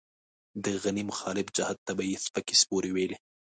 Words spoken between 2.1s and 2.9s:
سپکې سپورې